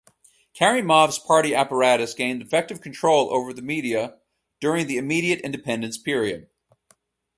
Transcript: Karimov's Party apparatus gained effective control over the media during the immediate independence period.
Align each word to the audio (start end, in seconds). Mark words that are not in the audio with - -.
Karimov's 0.55 1.19
Party 1.19 1.53
apparatus 1.53 2.15
gained 2.15 2.41
effective 2.41 2.81
control 2.81 3.31
over 3.31 3.53
the 3.53 3.61
media 3.61 4.17
during 4.59 4.87
the 4.87 4.97
immediate 4.97 5.41
independence 5.41 5.99
period. 5.99 6.49